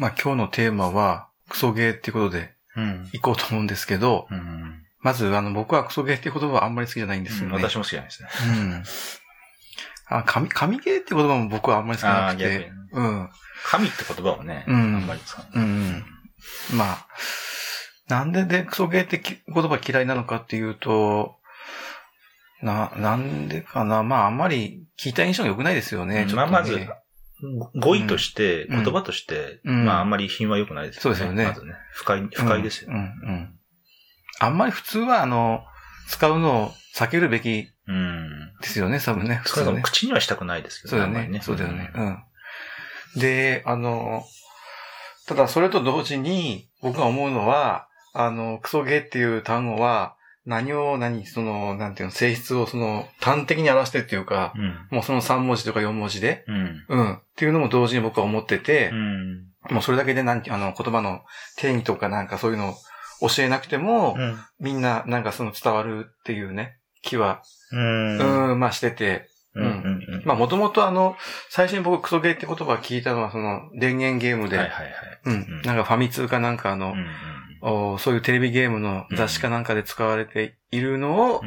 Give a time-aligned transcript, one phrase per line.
[0.00, 2.54] まあ今日のテーマは、クソゲーっていうことで、
[3.12, 7.56] 行こうと思うんですけど、うん、まず、あの、僕はクソゲーっていう言葉はあんまり好きじゃないんですよね。
[7.56, 8.28] うん、私も好きじゃないですね。
[8.48, 8.82] うん。
[10.06, 12.72] あ、神、神ゲーって言葉も僕はあんまり好きじゃなくて。
[12.92, 13.28] うん。
[13.62, 15.50] 神って言葉はね、うん、あんまり使う、ね。
[15.54, 16.04] うん。
[16.78, 17.06] まあ、
[18.08, 21.36] なんででクソゲーって言葉嫌いなのかっていうと、
[22.62, 24.02] な、なんでかな。
[24.02, 26.24] まあ、あんまり聞いた印象が良くないですよね。
[26.24, 26.88] ねまあ、まず、
[27.74, 31.02] 語彙として、言葉として、まあ、あんまり品は良くないですよね。
[31.02, 31.44] そうですよね。
[31.44, 31.74] まずね。
[31.92, 33.14] 不快、不快ですよ、ね。
[33.22, 33.58] うん、うん、
[34.40, 35.64] あんまり普通は、あの、
[36.08, 37.68] 使うのを避けるべき
[38.60, 39.40] ですよね、多分ね。
[39.44, 39.82] 普通ね。
[39.82, 41.02] 口にはしたくないですけどね。
[41.02, 41.40] そうだよね。
[41.42, 41.90] そうだよね。
[41.94, 43.20] うん。
[43.20, 44.24] で、あの、
[45.26, 50.16] ただそれと同時に僕が思うのは、あの、クソゲーっていう単語は、
[50.46, 57.14] 何を何、その、なんていうの、性質をその、端的に表してっていうか、うん、もうその3文字とか4文字で、うん、うん。
[57.14, 61.20] っていうのも同時に僕は思ってて、うん、もうそれだけでなんあの、言葉の
[61.56, 69.64] 定義とかなんかそういうのを教えなくても、うん、みんななんかその伝わるっていうね、気は、うん、うんまあしてて、うん。
[69.64, 71.16] うんうんまあもともとあの、
[71.50, 74.94] 最初に僕クソゲーって言葉を聞いたのはその電源ゲームで、はいはいはい。
[75.26, 75.62] うん。
[75.62, 77.06] なんかファミ通かなんかあの、うんうん
[77.60, 81.40] おそういうテレビゲームの雑誌かなんかで使われているのを、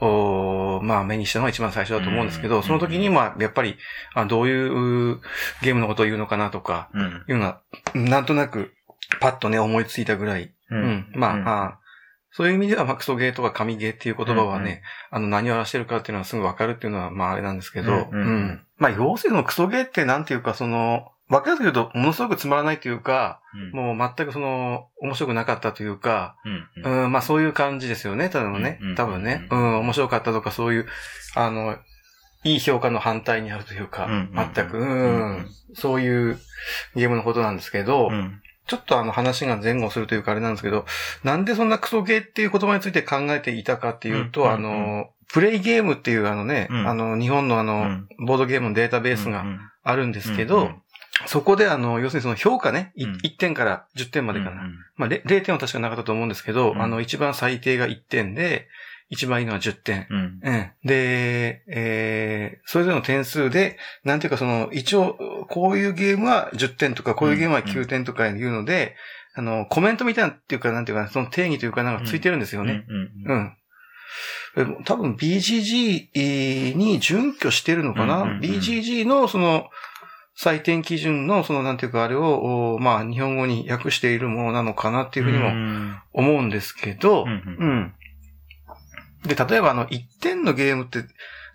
[0.00, 3.76] うん、おまあ目にしたのが一番最初だと思うんですけど、うん、その時にまあやっぱり
[4.14, 5.20] あどういう
[5.62, 6.90] ゲームのことを言うのかなとか、
[7.28, 7.60] いうのは、
[7.94, 8.72] なんとなく
[9.20, 11.80] パッとね思いついたぐらい、うん、まあ、あ
[12.32, 15.18] そういう意味では、まあ、クソゲーとか神ゲーっていう言葉はね、うん。
[15.18, 26.36] うん、あの、何を表してるかっていうのはすぐわかるっていうのは、まあ、あれなんですけど、うん、うん、まあ、要するにクソゲーってなんていうか、その、わかるけ言うと、ものすごくつまらないというか、うん、もう全くその、面白くなかったというか、
[26.84, 30.86] うん、うん、まあそういう感じですよね、ただのね、多分ね、うん、面白かったとかそういう、
[31.36, 31.76] あの、
[32.42, 34.08] いい評価の反対にあるというか、
[34.54, 36.38] 全く、うん、そういう
[36.96, 38.10] ゲームのことなんですけど、
[38.66, 40.84] ちょっとあの話が前後するというかあれなんですけど、
[41.22, 49.44] なんでそんなクソゲーっていう言葉について考えていたかっていうと、あの、プレイゲームっていうあのね、あの、日本のあの、ボードゲームのデータベースが
[49.84, 50.70] あるんですけど、
[51.26, 54.52] そこであの、要するにその評価ね、うん、1点から10点までかな。
[54.52, 58.68] うんうん、まあ0、0点は確かなかったと思うんですけど、うん、あの、一番最低が1点で、
[59.10, 60.06] 一番いいのは10点。
[60.08, 60.40] うん。
[60.42, 68.94] うん、で、えー、それぞれの点数で、なんていうかその、一応、こういうゲームは10点とか、こういうゲームは9点とかいうので、
[69.36, 72.84] うん、あの、コメントみたいなっていうか、なんていうか、その定義というかなんかついてるんですよね。
[72.88, 73.56] うん。
[74.56, 79.68] うん、多分 BGG に準拠してるのかな、?BGG のその、
[80.40, 87.92] 採点基準の、その、なんていうか、あれを、まあ、日本語に訳しているものなのかなっていうふうにも思うんですけど、うん。
[89.26, 91.04] で、例えば、あの、1点のゲームって、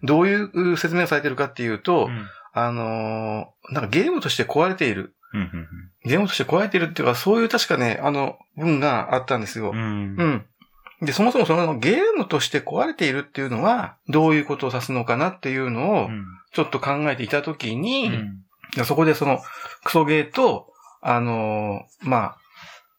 [0.04, 5.16] どういう説明がされてるかっていうと、うん、あのなんかゲームとして壊れている。
[6.06, 9.72] ゲームとして壊れているっていうか、そういう確かね、あの、文があったんですよ。
[9.72, 10.46] うん、うん。
[11.02, 16.10] で、そもそもそのゲームとして壊れているっていうのは、どういうことを指すのかなっていうのを、
[16.54, 18.45] ちょっと考えていたときに、うん、
[18.84, 19.40] そこでその、
[19.84, 22.36] クソゲーと、あのー、ま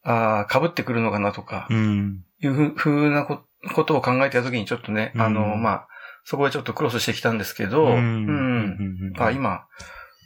[0.05, 5.89] あ、あ被ってくるのかなとか、うん、いうふうなことを考えてたときにちょっとね、うん、あのー、まあ、
[6.25, 7.93] そこでちょっとクロスしてきたんですけど、うん。
[7.95, 9.67] うん、あ、今、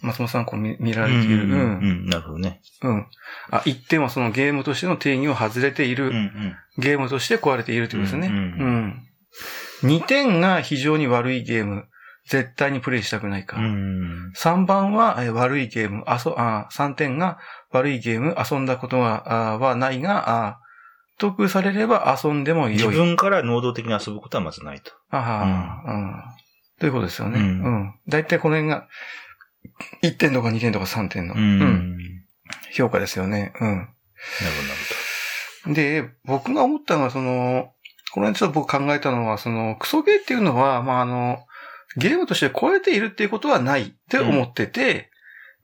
[0.03, 1.45] 松本さんこう見見られている。
[1.45, 1.51] うん。
[1.51, 2.63] うん、なるほどね。
[2.83, 3.07] うん。
[3.51, 6.09] あ、一点はそのゲームとしての定義を外れている。
[6.09, 8.29] うんうん、ゲームとして壊れているということですね。
[8.29, 9.07] うん。
[9.83, 11.87] 二点が非常に悪いゲーム。
[12.31, 13.57] 絶対にプレイしたくないか。
[13.57, 17.39] 3番は、え悪いゲーム、あそ、あ3点が
[17.73, 20.61] 悪いゲーム、遊んだことは、あはないが、あ
[21.19, 22.77] 得されれば遊んでもいい。
[22.77, 24.93] 自分から能動的に遊ぶことはまずないと。
[25.11, 26.15] ああ、うん。
[26.79, 27.41] ということですよね。
[27.41, 27.95] うん。
[28.07, 28.87] だいたいこの辺が、
[30.05, 31.99] 1点とか2点とか3点の、うん、
[32.73, 33.53] 評価ですよね。
[33.61, 33.69] うん。
[33.69, 33.89] なる
[35.65, 35.75] ほど。
[35.75, 37.73] で、僕が思ったのは、その、
[38.13, 41.45] この辺ちょっと僕考えたのは、その、クソゲーっていうのは、まあ、あの、
[41.97, 45.11] ゲームとして超えているっていうことはないって思ってて、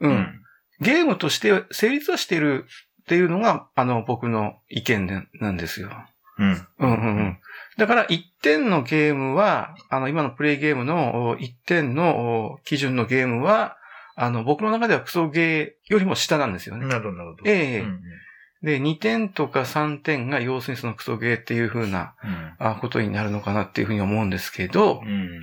[0.01, 0.11] うん。
[0.11, 0.43] うん、
[0.81, 2.67] ゲームとして成立はしている
[3.03, 5.91] っていうのが、あの、僕の意見でなんですよ。
[6.39, 6.51] うん。
[6.51, 7.39] うんうんうん。
[7.79, 13.77] だから1点のゲームは、あの、今のプレイゲームの1点の基準のゲームは、
[14.17, 16.87] あの、僕の中ではクソゲーよりも下なんですよね。
[16.87, 17.43] なるほど、なるほど。
[17.47, 18.01] ええーうんうん
[18.63, 22.15] で、2点とか3点が要するにそのクソゲーっていう風な、
[22.61, 25.41] うん、ことになるのかなっていうふうに思うんですけど、うん、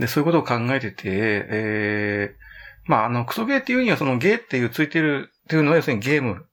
[0.00, 6.46] で、そういうことを考えてて、えー、まあ、あの、クソゲーっていうにはそのゲーっていうついてるっていうのは要するにゲーム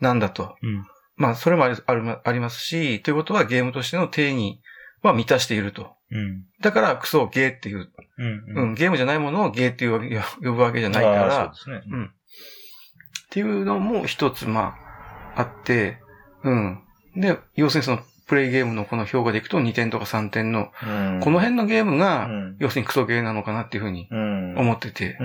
[0.00, 0.56] なんだと。
[0.62, 4.60] うん、まあ、それもあるありますし、ということはゲームとしての定義
[5.02, 5.94] は満たしていると。
[6.10, 11.96] うん、だから、クソゲーっていう、うん、うん、ゲームじゃないものをゲーっていう呼ぶわけじゃないから、そうですね。
[11.96, 12.04] うん。
[12.06, 12.08] っ
[13.30, 14.76] ていうのも一つ、ま
[15.34, 15.98] あ、あって、
[16.44, 16.82] うん。
[17.16, 24.58] で、要するにその、プレイゲームのこの評価でいくと2点とか3点の、うんこの辺のゲームが、うん要するにクソゲーなのかなっていうふうにうん。
[24.58, 25.18] 思ってて。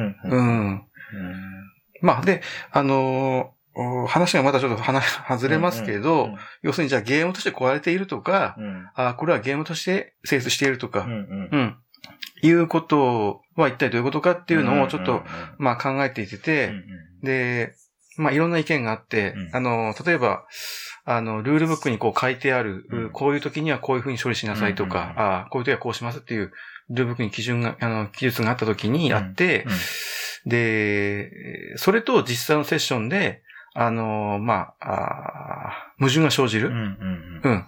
[2.02, 8.90] まあ、で、あのーお話がまたちょっと話、 外れますけど、うん要するにじゃあゲームとして壊れているとか、うん。
[8.96, 11.12] あこれはゲームとして成立しているとか、うん。
[11.12, 11.76] うんうん。
[12.44, 15.24] いうことは一体どういうことかっていうのをちょっと、、
[15.58, 16.74] まあ考えていてて、
[17.24, 17.74] で、
[18.18, 20.44] まあいろんな意見があって、うんあの、例えば、
[21.04, 26.52] あの、ルールブックにこう書いてある、うんこういう時にはこういうふうに処理しなさいとか、うんうんうんあこういう時はこうしますっていう、
[26.90, 29.66] ルールブックに基準が、あの、記述があった時にあって、
[30.46, 33.44] で、それと実際のセッションで、
[33.74, 34.92] あの、まあ、
[35.62, 36.74] あ矛盾が生じる、うん。
[36.76, 37.42] うん。
[37.44, 37.66] うん。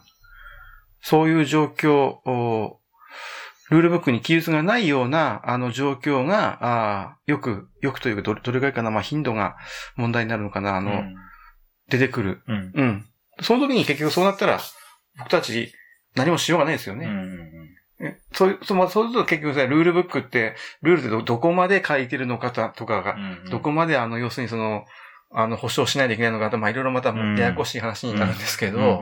[1.02, 2.80] そういう状況を、
[3.70, 9.56] ルールブックに記述がないような、あの状況が、あよく、よくというかどれ、どれぐらいかな、まあ、頻度が
[9.96, 11.04] 問題になるのかな、あの、
[11.90, 12.42] 出てくる。
[12.48, 12.72] うん。
[12.76, 13.06] うん。
[13.44, 14.60] その時に結局そうなったら、
[15.18, 15.74] 僕たち
[16.16, 17.06] 何もしようがないですよね。
[17.06, 17.10] う
[18.34, 23.16] そういう、そうまあそうすると結局さ、ルールブックって、ルールでど、どこまで書いてるのかとかが、
[23.50, 24.86] どこまであの、要するにその、
[25.32, 29.02] あの、保証しないといけないのかまあ、いろいろまたうんややこしい話になるんですけど、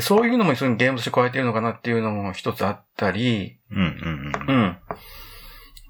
[0.00, 3.78] そういうのも一緒にゲームとして加えてるのかなっていうのも一つあったり、うん。
[3.78, 4.78] うん。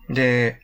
[0.08, 0.14] うん。
[0.14, 0.60] で、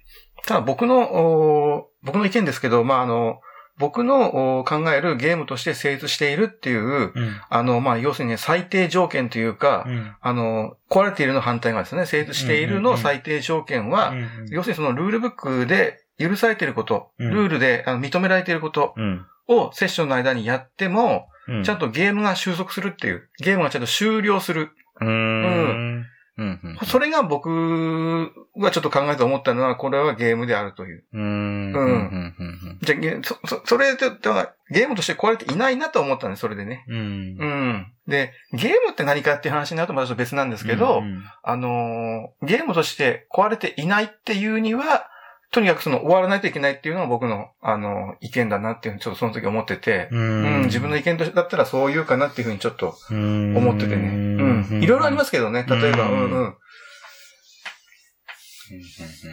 [0.46, 3.40] ただ僕の、お僕の意見ですけど、まあ、あの、
[3.81, 7.12] 僕のお考えるゲームとして成立しているっていう、うん。
[7.49, 10.15] あの、まあ、要するにね、最低条件というか、うん。
[10.21, 14.15] あの、壊れているの反対がですね、成立しているの最低条件は、
[14.50, 19.27] 要するにそのルールブックで許されていること、うんルールで認められていることうん。
[19.49, 21.65] をセッションの間にやっても、うん。
[21.65, 24.71] ちゃんとゲームが収束するっていう、ゲームがちゃんと終了する。
[25.00, 26.06] うん。
[26.41, 26.79] うん。
[26.87, 31.05] それが僕がちょっと考えて思ったのは、これはゲームであるという。
[31.13, 31.73] うん。
[31.73, 36.85] うんじゃあゲそ、そ、それで、だからゲームとして壊れていないなと思ったんです、それでね。
[36.89, 36.97] うん。
[36.97, 37.93] うん。
[38.07, 41.03] で、ゲームって何かっていう話になるとまた別なんですけど、
[41.43, 45.09] あのーゲームとして壊れていないっていうには、
[45.52, 54.08] とにかくその終わらないといけないっていうのが僕の、あのー意見だなっていうふうにちょっとその時思ってて、ううん、自分の意見だったらそう言うかなっていうふうにちょっと思思っててね。
[54.08, 54.82] うん。
[54.82, 55.67] いろいろありますけどね。
[55.69, 56.55] 例えば、ううんんうん。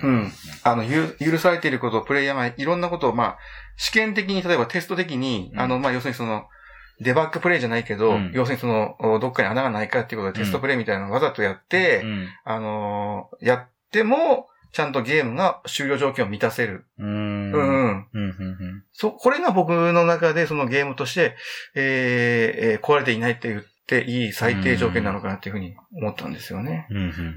[0.01, 0.31] うん。
[0.63, 3.37] あの、ゆ許されていることをプレイヤーがいろんなことを、まあ、
[3.75, 6.47] 試験的に、例えばテスト的に、うんあの、まあ、要するにその、
[6.99, 12.03] デバッグプレイじゃないけど、うん要するにその、おどっかに穴がないかっていうことでテストプレイみたいなのをわざとやって、
[12.43, 16.85] あのーやっても、ちゃんとゲームが終了条件を満たせる。
[16.99, 17.51] うん。
[17.51, 18.19] うん、うん。
[18.19, 18.83] うん。
[18.93, 21.35] そ、これが僕の中でそのゲームとして、
[21.75, 26.87] えーえー壊れていないって言っていい最低条件なのかなっていうふうに思ったんですよね。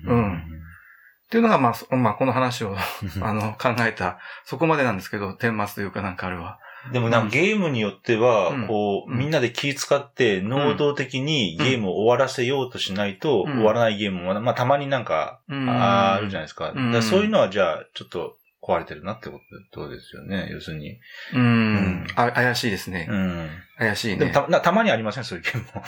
[0.05, 0.37] うん。
[0.37, 2.77] っていうのが、まあ、そまあ、この話を、
[3.23, 6.59] あの、考えた、そこまでなんですけど、顛末というかなんかあれは。
[6.93, 16.73] でもなんかゲームによってはうん、こう、うんみんなで気使って、能動的にゲームを終わらせようとしないと、うん終わらないゲームも、まあたまになんか、うんあるじゃないですか。
[16.73, 19.41] からそういうのはじゃあ、ちょっと壊れてるなってこ
[19.73, 20.49] とですよね。
[20.50, 20.99] 要するに。
[21.35, 22.32] うんうんあ。
[22.32, 23.06] 怪しいですね。
[23.11, 23.49] うん。
[23.79, 24.17] 怪しいね。
[24.17, 25.83] でもたなたまにありません、そういうゲームも。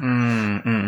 [0.00, 0.80] うん、うん、うん、うん、うんう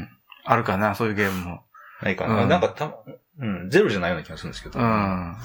[0.00, 0.08] ん。
[0.44, 1.62] あるかな、そういうゲームも。
[2.02, 2.42] ないかな。
[2.42, 2.94] うんなんかた、
[3.40, 4.78] うん、ゼロじゃないような気がするんですけど。
[4.78, 5.36] うん。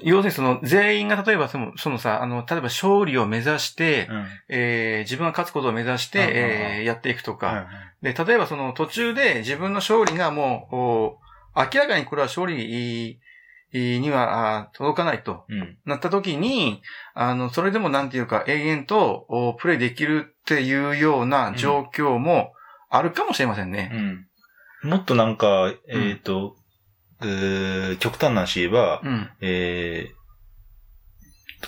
[0.00, 4.26] 要するにその、全員が例えばその、そのさ、あの、例えば勝利を目指して、うん。
[4.48, 7.66] えー自分が勝つことを目指して、うんうんうんえーやっていくとか、はい
[8.02, 11.18] で、例えばその途中で自分の勝利がもう、お
[11.56, 13.18] 明らかにこれは勝利
[13.72, 15.76] にはあ届かないとうん。
[15.84, 16.82] なった時に、
[17.14, 22.52] あの、それでもなんていうか永遠とおプレイできるっていうような状況も
[22.88, 23.90] あるかもしれませんね。
[23.92, 24.90] うん。
[24.90, 26.54] もっとなんか、えっ、と、
[27.22, 29.30] えー極端な話言えば、うん。
[29.40, 30.18] えー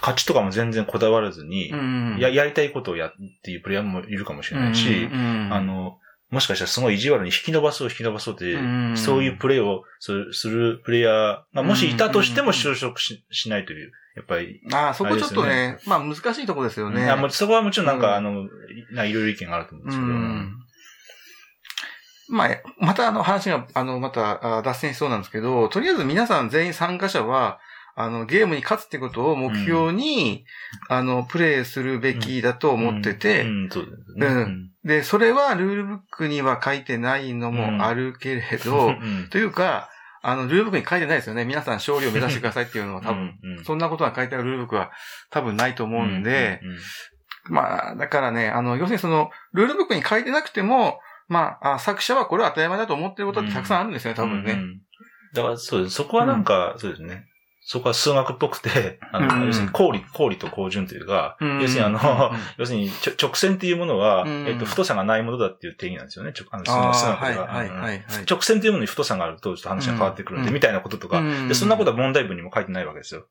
[0.00, 2.16] 勝ちとかも全然こだわらずに、うん。
[2.20, 5.98] や、やりたいことをやっていうプレイヤーもいるかもしれないし、うんあ、の、
[6.30, 8.58] もしかしたらすごい意地悪に引き伸ばそう引き伸ばそうって、う
[8.92, 17.10] んそういうプレイをするするプレイヤーがもしいたとしてもうん就職ししないという、やっぱり、ああ、そこちょっとね、まあ難しいとこですよね。
[17.10, 18.48] あもうそこはもちろんなんか、うんあの、
[18.92, 20.66] ないろいろ意見があると思うんでうすけど、ん。
[22.30, 27.58] まあ、またあの話が、あの、またあ脱線しそうなんですけど、とりあえず皆さん全員参加者は、
[27.96, 30.44] あの、ゲームに勝つってことを目標に、
[30.88, 33.70] あの、プレイするべきだと思ってて、うん、うん。
[33.70, 34.26] そうですね。
[34.26, 34.70] うん。
[34.84, 39.28] で、それはルールブックには書いてないのもあるけれど、うん。
[39.28, 39.90] というか、
[40.22, 41.44] あの、ルールブックに書いてないですよね。
[41.44, 43.58] 皆さん勝利を目指してくださいっていうのは多分、うん。
[43.58, 44.92] うんそんなことが書いてあるルールブックは
[45.30, 46.70] 多分ないと思うんで、うん。
[46.70, 46.78] うん。
[47.48, 54.52] まあ、だからね、あの、要するにその、ルールブックに書いてなくても、まあ、あ作者はこれは当たり前だと思ってることってたくさんあるんですね、多分ね。
[54.52, 54.80] うんうん
[55.32, 55.94] だからそうです。
[55.94, 57.29] そこはなんか、そうですね。
[57.70, 59.46] そこは数学っぽくて、あの、うん。
[59.46, 61.60] 要するに公理、公理と公順というか、うん。
[61.60, 62.00] 要するにあの、
[62.32, 62.38] うん。
[62.58, 64.44] 要するにちょ直線っていうものは、うん。
[64.48, 66.32] えっと、太さがないものだっていう定義なんですよね。
[66.32, 70.54] ちょあの数あ学数あ、はい、ははい、直線というものに太さがあると、ちょっと話が変わってくるんで、うん。
[70.54, 71.46] みたいなこととか、うん。
[71.46, 73.24] で、そんなことは問題文にも書いてないわけですよ。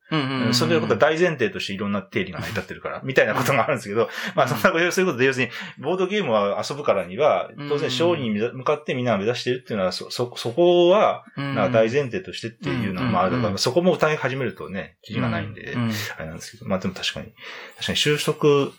[0.53, 5.51] そういうことは大前提としていろんな定理が成り立ってるから、みたいなことがあるんですけど、まあそんなこと、そういうことで、要するに、
[5.83, 13.11] ボードゲームは遊ぶからには、当然勝利に向かってみんなが目指してるっていうのは、そ、そ、そこは、大前提としてっていうのは、うん。
[13.11, 13.53] まあ、だかうん。
[13.53, 17.33] らそこも疑い始めるとね、キリがないんで、うんあれなんですけど、まあでも確かに、
[17.75, 18.71] 確かに収束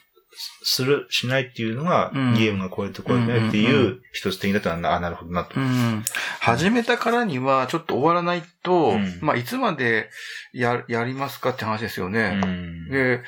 [0.63, 5.59] する、しないっていうのが、うんゲームがこうやってこうやってねっていうう一つ的だったら、あ、なるほどなと。
[5.59, 6.05] うん。
[6.41, 10.09] 始めたからには、ちょっと終わらないと、うんまあ、いつまで
[10.53, 12.31] や、やりますかって話ですようね。
[12.37, 12.89] ん。
[12.89, 13.23] で、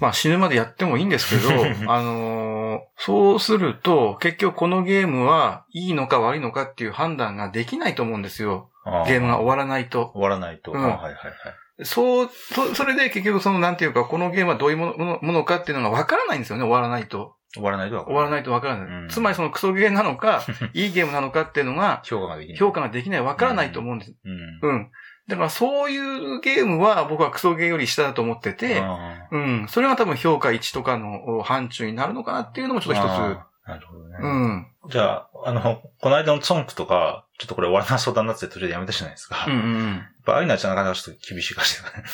[0.00, 1.50] まあ、死ぬまでやってもいいんですけど、
[1.92, 2.54] あのー
[2.96, 8.70] そうすると、結局このゲームはいいのか悪いのかっていう判断ができないと思うんですよ。
[9.06, 10.10] ゲームが終わらないと。
[10.14, 10.72] 終わらないと。
[10.72, 11.84] うんあはいはいはい。
[11.84, 17.34] そう、そそれで結局その、なんていうか、このゲームはどういうものものかっていうのがわからないんですよね、終わらないと。
[17.54, 18.86] 終わらないとは終わらないとわからない。
[18.86, 20.42] うんつまりそのクソゲーなのか、
[20.74, 22.58] いいゲームなのかっていうのが、評価ができない。
[22.58, 24.14] 評価ができない、わからないと思うんです。
[24.24, 24.70] うん。
[24.70, 24.90] うん。
[25.26, 25.98] だからそうい
[26.36, 29.66] うゲームは僕はクソゲーより下だと思ってて、あうん。
[29.68, 34.16] それが多分評価1とかの範疇になるのかなっていうのもちょっと一あなるほどね。
[34.20, 34.22] つ。
[34.22, 34.66] うん。
[34.90, 39.36] じゃあ、あの、この間のツォンクとか、ちょっとこれ終わらなそうだなって途中でやめたじゃないですか。
[39.36, 40.02] やっうんうんうん。
[40.24, 42.04] ぱああいうのはなかなかちょっと厳しい感じだね。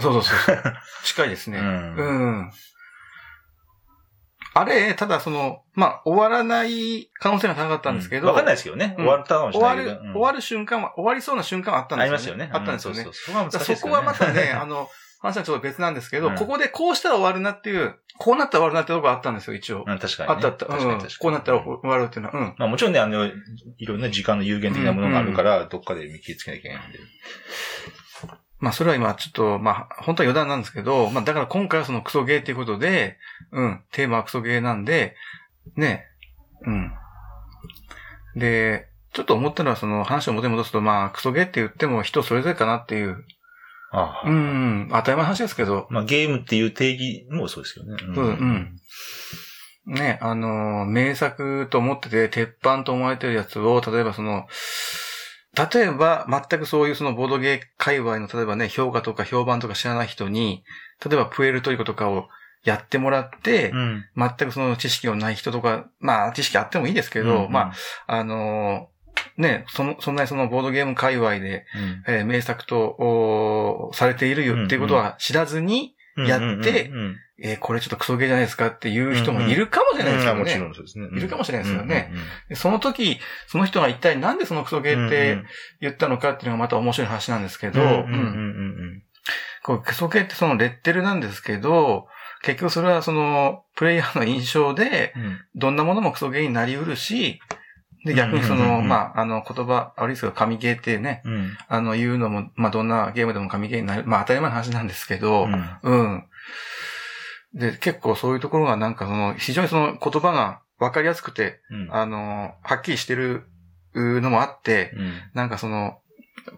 [0.00, 0.62] そうそうそうそう。
[1.04, 1.58] 近いですね。
[1.58, 2.50] うんうん。
[4.54, 8.94] あれ、ただその、まあ、終わらない可能性が高かったんですけど、わかんないですけどね。
[8.98, 10.06] うん終わったかもし終わる、れないけど。
[10.06, 12.44] うん終わる瞬間は、終わりそうな瞬間はあったんあですよね。
[12.46, 12.58] りますよね。
[12.58, 14.88] あったんですよねそこはまたね、あの、
[15.20, 19.84] 話はちょっと別なんですけど、うんここでこうしたら終わるなっていう、こうなったら終わるなってとこがあったんですよ、一応。
[19.86, 20.34] うん、確かに、ね。
[20.34, 20.66] あったあった。
[20.66, 21.14] うん確かに確かに。
[21.18, 22.38] こうなったら終わるっていうのは。
[22.38, 22.54] うん。
[22.58, 23.32] まあもちろんね、あの、い
[23.86, 26.98] ろんな時間の有限的なものがあるから、どっかで見切りつけなきゃいけないんで。
[28.58, 33.18] まあ、それは今、ちょっと、まあ、本当は余談なんですけど、まあ、だから今回はそのクソゲーっていうことで、
[33.52, 35.14] うん、テーマはクソゲーなんで、
[35.76, 36.06] ね、
[36.62, 36.92] うん。
[38.34, 43.24] で、ちょっと思ったのは、その話を元に戻すと、まあ、クソゲーって言っても人それぞれかなっていう、
[43.92, 44.28] ああ。
[44.28, 47.96] うん、当たり前の話ですけど、まあゲームっていう定義もそうですけどね。
[48.08, 48.76] うんうん
[49.86, 54.46] ね、あの、名作と思ってて、鉄板と思われてるやつを、例えばその、
[55.72, 60.64] 例えば、全くそういうそのボードゲー界隈の、例えばね、評価とか評判とか知らない人に、
[61.08, 62.28] 例えばプエルトリコとかを
[62.64, 64.04] やってもらって、うん。
[64.16, 67.72] 全くその知識のない人とか、まあ、知識あってもいいですけど、うんま
[68.06, 68.88] あ、あの
[69.36, 71.66] ね、その、そんなにそのボードゲーム界隈で、
[72.06, 72.14] うん。
[72.14, 76.90] えー名作と、されているよっていうことは知らずに、やって
[77.42, 80.40] えーこれちょっとクソゲーじゃないですかっていう人もいるかもしれないですよね。
[80.40, 81.08] うんもちろんそうですね。
[81.14, 82.10] いるかもしれないですよね
[82.54, 84.38] その時、その人が一体なん。
[84.38, 85.42] でそのクソゲーって
[85.82, 87.42] 言ったのかっていうのがまた面白い話なん。
[87.42, 87.80] ですけど、
[89.62, 91.20] こうクソゲーってそのレッテルなん。
[91.20, 92.06] ですけど、
[92.42, 95.40] 結局それはそのプレイヤーの印象で、うん。
[95.56, 95.76] どん。
[95.76, 97.40] なものもクソゲーになりうるし、
[98.06, 106.24] で、逆にその、まあ、あの、言葉、あるいは神ゲーってね、うんあの、言うのも、まあ、どんなゲームでも神ゲーになる、まあ、当たり前の話なんですけど、うんうん。
[107.54, 113.44] で、結構そういうところがなんかその、非常にその言葉が分かりやすくて、うんあの、はっきりしてる
[113.94, 115.98] のもあって、うんなんかその、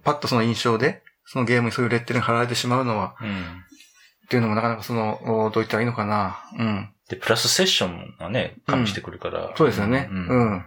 [0.05, 6.37] パッとその印象で、そのゲームにそういうレッテルが貼られてしまうのは、うんっていうのもなかなかその、おどう言ったらいいのかな。
[6.59, 6.91] うん。
[7.09, 9.55] で、プラスセッションがね、加味してくるから。
[9.57, 10.11] そうですよね。
[10.13, 10.65] ううんん。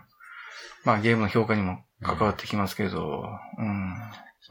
[0.83, 3.23] まあゲームの評価にも関わってきますけど、
[3.57, 3.95] うん。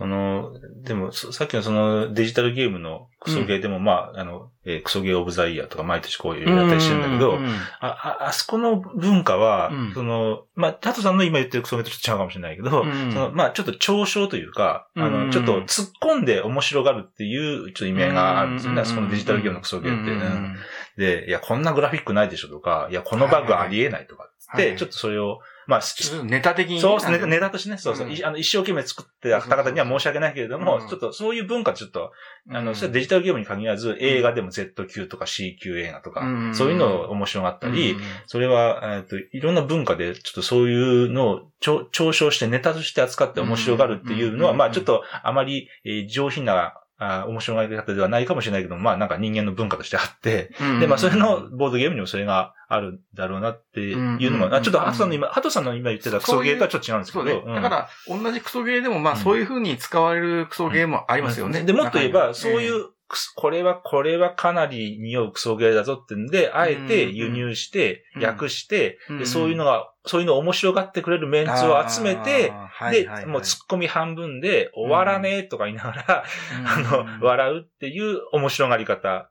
[0.00, 9.92] その、でも、そさっきのそのデジタルゲームのクソゲーでも、まあ、あの、えークソゲーオブザイヤーとか毎年こういうやったりしてるんだけど、うんうんあ、あ、あそこの文化は、うん。
[9.92, 13.12] その、まあ、タトさんの今言ってるクソゲーとちょっと違うかもしれないけど、うん。
[13.12, 20.56] その、まあ、ちょっと嘲笑というか、あの、うんちょっと突っ込んで面白がるっていう、ちょっと意味合いがあるんですよね、うんあそこのデジタルゲームのクソゲーって、うんうん
[20.96, 24.76] で、いや、こんなグラフィックないでしょとか、いや、このバグありえないとかはい。
[24.76, 25.80] ちょっとそれを、まあ、
[26.24, 26.80] ネタ的にね。
[26.80, 28.12] そうですね、ネタとしてね、そうそう、うん。
[28.12, 30.88] いあの一生懸命作ってた方々には申し訳ないけれども、うん。
[30.88, 32.12] ちょっとそういう文化ちょっと、
[32.50, 36.54] あの、うんそれはデジタルゲームに限らず、映画でも Z 級とか C 級映画とか、うん。
[36.54, 38.00] そういうのを面白がったり、うん。
[38.26, 44.56] それは、えっ、と、いろんな文化で、ちょっとそういうのを嘲笑してネタとして扱って面白がるっていうのは、うん。
[44.56, 57.42] まあちょっとあまり、えー上品な、あ面白がり方ではないかもしれないけども、まあなんか人間の文化としてあって、で、まあそれのボードゲームにもそれがあるんだろうなっていうのも、うんあちょっとハトさんの今、ハトさんの今言ってたクソゲーとはちょっと違うんですけど、そうね。
[57.46, 61.62] うんだから、同じクソゲーでも、まあ、そういう風に使われるクソゲーもありますよね。
[61.62, 68.24] で、もっと言えば、そういう、クソこれは、これはかなり匂うクソゲーだぞってんで、あえて輸入して、うん。
[68.24, 69.18] 訳して、うん。
[69.18, 72.52] でそういうのがそういうのを面白がってくれるメンツを集めて、
[72.90, 76.24] で、もう突っ込み半分で終わらねえとか言いながら、
[76.64, 79.28] あの、笑うっていう面白がり方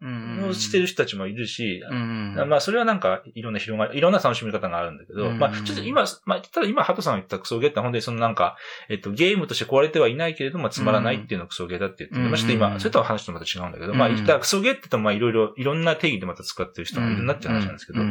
[0.48, 2.36] をしてる人たちもいるし、うん。
[2.48, 5.40] まあ、それはなんか、いろんな広がり、いろんな楽しみ方があるんだけど、うん。
[5.40, 8.56] まあ、ちょっと今、まあ、ただ今、ハトさんが言ったクソゲーって本当にそのなんか、
[8.90, 18.02] えっと、ゲームとして壊れてはいないけれども、つまらないっていうのがクソゲーだって言ってまあ、ちょっと今、それとは話とまた違うんだけど、まあ、うん言ったらクソゲーって言ったら、まあ、いろいろ、いろんな定義でまた使ってる人がいるなって話なんですけど、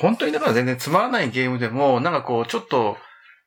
[0.00, 2.96] 本当にだから全然つまらないゲームでも、なんかこう、ちょっと、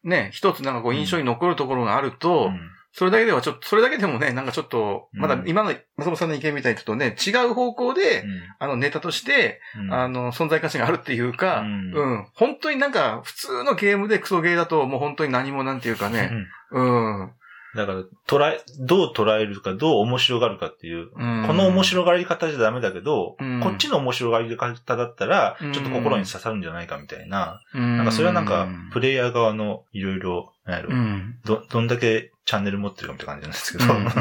[0.03, 2.59] ね、一つなんかこう印象に残るところがあると、うん。
[2.93, 5.21] それだけではちょっと、それだけでもね、なんかちょっと、うん。
[5.21, 8.23] まだ今の松本さんの意見みたいにちょっとね、違う方向で、
[8.59, 9.93] あのネタとして、うん。
[9.93, 12.13] あの、存在価値があるっていうか、ううん。
[12.21, 16.31] ん、本当になんか、普通のゲームでクソゲーだと、もう本当に何もなんていうかね、
[16.71, 17.31] うん。
[17.73, 23.59] うんだから、捉え、どう捉えるか、どう面白がるかっていう、この面白がり方じゃダメだけど、うん。
[23.61, 31.39] こっちの面白がり方だったら、うんちょっと心に刺さるんじゃないかみたいな、ななんかそれはなんか、プレイヤー側のいろいろ、なんやろ、うん。
[31.45, 33.93] ど、どんだけチャンネル持ってるかみたいな感じなんですけど。
[33.93, 34.15] うんうんうんう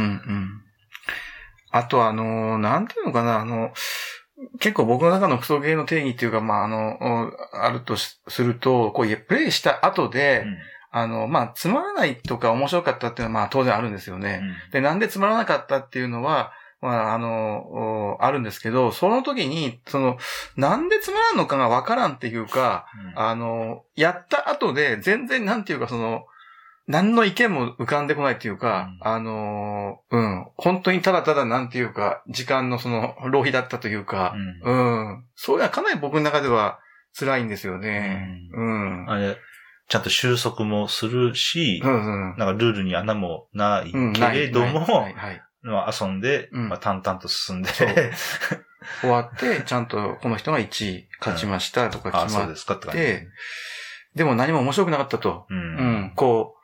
[0.00, 0.22] ん。
[0.26, 0.50] うん
[1.72, 3.72] あとあの、なんていうのかな、あの、
[4.58, 10.58] 結構僕の中のクソゲーの定義っていうか、まあ、あの、うんあるとしすると、こう、プレイした後で、うん
[10.90, 14.42] あの、まあ、つまらないとか面白かったっていうのは、まあ、当然あるんですよね。
[14.72, 20.18] で、なんでつまらなかったっていうのは、まあ、あの、おあるんですけど、その時に、その、
[20.56, 26.24] なんでつまらんのかがわからんっていうか、うんあの、やった後で全然なんていうかその、
[26.86, 36.80] 何の意見も浮かんでこないっていうか、うんあの、うん、本当にただただなんていうか、時間のその浪費だったというか、うんうん、それはかなり僕の中では
[37.18, 38.26] 辛いんですよね。
[38.54, 39.10] うん。
[39.10, 39.36] あれ、
[39.90, 42.38] ちゃんと収束もするし、うんうん。
[42.38, 44.86] なんかルールに穴もないうんけれども。
[45.62, 47.68] まあ遊んで、うんまあ淡々と進んで、
[49.00, 53.28] 終わって、ちゃんとこの人が1位勝ちましたとかあ、決まっそうですかって感じて、
[54.14, 55.46] でも何も面白くなかったと。
[55.50, 55.54] う。
[55.54, 55.60] うん
[56.06, 56.54] ん、こ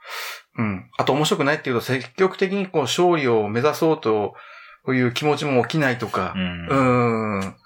[0.57, 0.91] う、うん。
[0.97, 4.35] あと面白くないっていうと、積極的にこう勝利を目指そうと
[4.89, 6.67] いう気持ちも起きないとかう、ん。
[6.69, 7.57] うーん。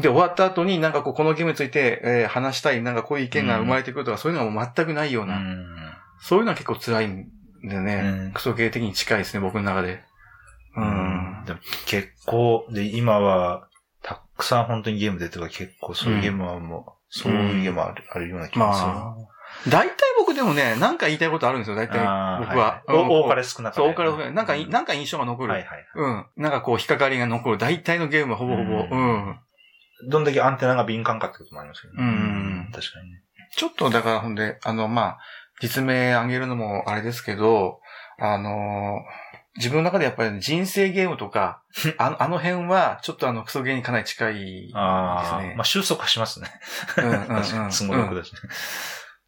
[0.00, 5.66] で、終わった後になんかこう、このゲームについて、えー話したい、なんかこういう意見が生まれてくるとか、そういうのがもう全くないような、うん
[6.18, 7.28] そういうのは結構辛いん
[7.64, 8.02] だよね。
[8.04, 10.02] うんクソゲー的に近いですね、僕の中で。
[10.76, 11.42] うん。
[11.46, 13.68] でも結構、で、今は、
[14.02, 18.88] たくさん本当にゲーム出てるから結構そういうゲームはもう、そういうゲームはある,、あるような気がする。
[18.88, 19.16] ま
[19.68, 21.98] 大体僕でもね、なんか言いたいことあるんですよ、大体
[22.44, 22.82] 僕は。
[22.88, 23.92] いいうんお多かれ少なかそう、れ。
[23.92, 25.52] 多かれ少なかれなんかい、うなんか印象が残る。
[25.52, 25.86] はいはい。
[25.94, 26.26] うん。
[26.36, 27.58] なんかこう、引っかかりが残る。
[27.58, 28.70] 大体のゲームはほぼほぼ。
[28.82, 29.38] ううんん。
[30.08, 32.02] どんだけアンテナが敏感かってこともありますけどね。
[32.02, 33.22] うん確かにね。
[33.56, 35.18] ちょっと、だからほんで、あの、まあ、
[35.60, 37.80] 実名あげるのもあれですけど、
[38.18, 39.26] あのー
[39.58, 41.62] 自分の中でやっぱり人生ゲームとか、
[41.98, 44.34] あの、あの辺は、ちょっとあの、クソゲーにかなり近い
[44.66, 45.64] ですああ、ねまあ。
[45.64, 46.50] 収束はしますね。
[46.98, 47.72] うんうんうん確かに。
[47.72, 48.40] すごい楽だしね。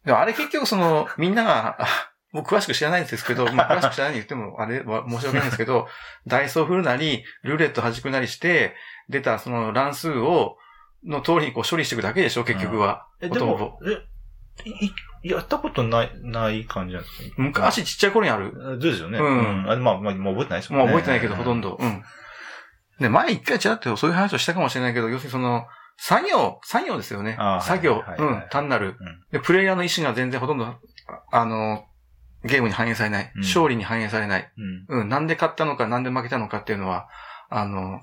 [0.05, 1.87] でもあれ結局その、みんなが、あ
[2.31, 5.87] 僕詳しく知らないんですけど、まあ詳しく知らないに言っても、あれは申し訳ないんですけど、
[6.27, 8.75] ダイソー振るなり、ルーレット弾くなりして、
[9.09, 10.57] 出たその乱数を、
[11.05, 13.07] の通りにこう処理していくだけでしょ、結局は。
[13.21, 17.35] え、ほとんどでも、え、いやったことない、ない感じなんですか？
[17.37, 18.53] 昔ちっちゃい頃にある。
[18.53, 19.19] そうですよね。
[19.19, 20.91] うんあまあ、まあ、もう覚えてないですもんね。
[20.91, 21.77] もう覚えてないけど、ほとんど。
[21.79, 22.03] うん。
[22.99, 25.65] で、前一回ちらっとそういう話をしたかもしれないけど、要するにその、
[25.97, 27.37] 作業、作業ですよね。
[27.61, 30.79] 作業、はいはいはいうん、単なる、うんで、プレイヤーの意思が全然ほとんど、あ
[31.31, 31.85] あの、
[32.45, 33.31] ゲームに反映されない。
[33.35, 34.49] うん勝利に反映されない。
[34.89, 35.01] うん。
[35.01, 37.09] うん、なんで勝ったのか、なんで負けたのかっていうのは、
[37.49, 38.01] あの、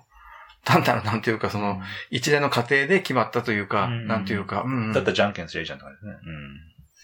[0.67, 6.23] 単なるなんていうか、その、一連の過程で決まったというか、うんなんていうか、うんうんだったらじゃんけんすりゃいいじゃんって感じですね。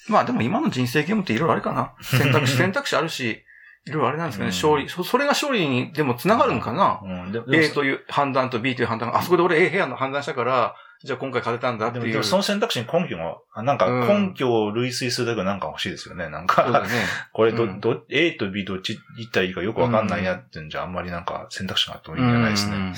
[0.09, 1.94] まあでも今の人生ゲームっていろいろあれかな。
[2.03, 3.44] 選択肢、選択肢あるし、
[3.87, 4.88] いろいろあれなんですかね、うん勝利。
[4.88, 7.55] そそれが勝利にでも繋がるのかな、うん。
[7.55, 12.12] A という判断と B という判断が、あそこで俺 A 部屋の判断したから、じゃあ今回勝てたんだっても、いう。
[12.12, 16.29] でもその選択肢に根拠が、あなんかうん根拠を類推するだけなんか欲しいですよね。
[16.29, 16.88] なんか、ね。
[17.33, 22.77] これど、うんど、A と B どっち言ったらいいかよくわかんないやってんじゃあんまりなんか選択肢があってもいいんじゃないですね。
[22.77, 22.94] うん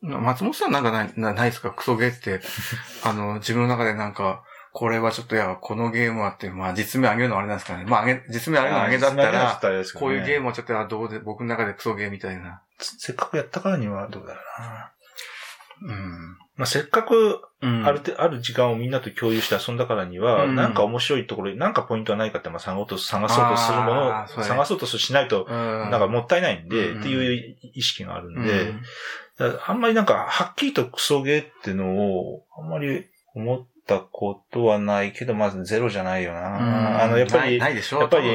[0.00, 1.70] 松本さんなんかない、なないですか？
[1.70, 2.40] クソゲーって。
[3.04, 7.84] あの、自分の中でなんか、これはちょっと、いや、このゲームはって、まあ実名あげるのはあれなんですかね。
[7.84, 9.60] まああげ、実名あげるのはあげだったら、
[9.96, 10.42] こういうゲーム。
[10.42, 12.60] ムはちょっと、あどうで、僕の中でクソゲーみたいな。
[12.78, 14.90] せっかくやったからにはどうだろうな。
[15.82, 16.36] うん。
[16.56, 17.84] まあ、せっかくうん。
[17.84, 20.54] あるて、ある時間をみんなと共有して遊んだからには、うん。
[20.54, 25.90] なんか面白いところに、なんかポイントはないかって、まあ、探そうと、探そうとするものを、探そうとしないと、うん。
[25.90, 27.00] なんかもったいないんで、うん。
[27.00, 28.74] っていう意識があるんうん、で、
[29.66, 37.02] あんまりなんか、はっきりとクソゲーってのを、あんまり思ったことはないけど、まずゼロじゃないよな。
[37.04, 38.28] あの、やっぱり、ないでしょやっぱり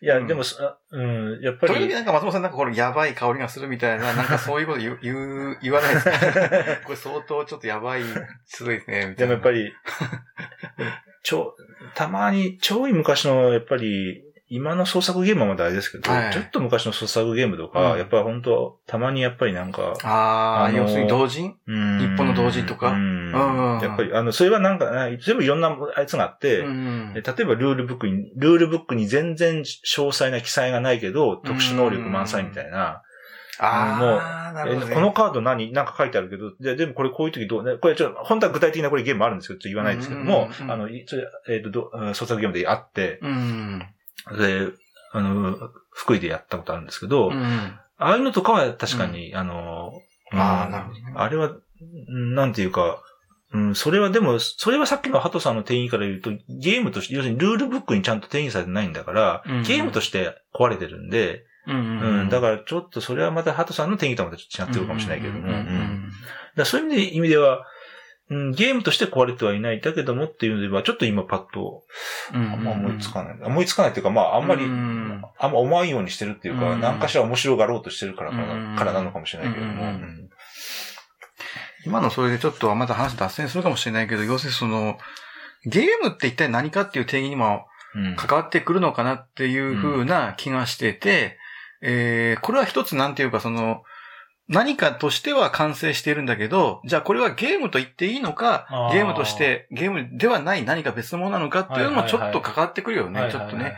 [0.00, 6.18] いや、うんでも、あうん、やっぱ時々り、なんか松本さんなんかこれやばい香りがするみたいな、なんかそういうこと言う、 言う、言わないですか？
[6.84, 8.02] これ相当ちょっとやばい、
[8.44, 9.14] すごいですね。
[9.16, 9.72] でもやっぱり、
[11.22, 11.54] ちょ、
[11.94, 16.32] たまに、ちょい昔の、やっぱり、今の創作ゲームはまだあれですけど、はい。
[16.32, 17.98] ちょっと昔の創作ゲームとか、うん。
[17.98, 21.56] やっぱ本当たまにやっぱりなんか、ああ、あのー要するに同人？
[21.66, 21.98] うん。
[21.98, 22.86] 日本の同人とか？
[22.88, 33.02] やっぱり、あの、それはなんか、ね全部いろんなやつがあって、うんで例えばルールブックに、ルールブックに全然詳細な記載がないけど、特殊能力満載みたいな。
[33.60, 34.92] ああ、なるほどね。
[34.92, 35.72] えこのカード何？
[35.72, 43.82] なんか書いてあるけど、ででもこれこういう時どうね、これちょっと、本当は具体的なこれゲームあるんですけど、ちょっと言わないですけども、あの、いそれ、えっ、とど、うん創作ゲームであって、うん。
[44.36, 44.68] で、
[45.12, 45.56] あの、
[45.90, 47.34] 福井でやったことあるんですけど、うん。
[47.98, 49.92] ああいうのとかは確かに、あの、
[50.32, 51.12] うんああ、なるほどね。
[51.14, 51.54] あれは、う
[52.12, 53.02] んなんていうか、
[53.52, 66.10] うん、それはでも、それはさっきのハトさんの定義から言うと、ゲームとして、要するにルールブックにちゃんと定義されてないんだから、うんゲームとして壊れてるんで、うんうん、だからちょっとそれはまたハトさんの定義とはまたちょっと違ってるかもしれないけども、うんうんうんうん
[66.56, 67.64] だそういう意味で意味では、
[68.30, 69.80] うん、ゲームとして壊れてはいない。
[69.80, 71.84] だけどもっていうのでは、ちょっと今パッと、
[72.34, 72.52] うん。
[72.52, 73.38] あんま思いつかない。
[73.42, 75.22] 思いつかないっていうか、まあ、あんまり、うん。
[75.38, 76.80] あんま思わんようにしてるっていうか、うん。
[76.80, 79.72] 何かしら面白がろうとしてるからからなのかもしれないけども。
[79.72, 79.88] うん。
[79.88, 80.30] うん。
[81.86, 84.98] 今のそれでちょっとまた話脱線するかもしれないけど、要するにその、
[85.64, 88.16] ゲームって一体何かっていう定義にもうん。
[88.16, 91.38] 関わってくるのかなっていう風な気がしてて、
[91.80, 93.82] えー、これは一つなんていうかその、
[94.48, 103.74] 何かとしては完成しているんだけど、じゃあこれはゲームと言っていいのかゲームとして、ゲームではない何か別のものなのかっていうのもちょっと関わってくるよね、はいちょっとね。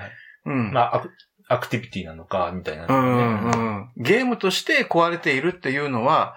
[0.46, 0.72] うん。
[0.72, 1.04] まあ
[1.48, 3.90] アク、ティビティなのか、みたいな、うんうん。
[3.96, 6.36] ゲームとして壊れているっていうのは、